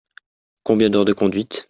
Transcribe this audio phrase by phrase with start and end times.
[0.63, 1.59] Combien d'heures de conduite?